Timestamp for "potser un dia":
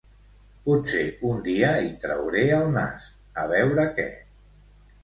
0.63-1.69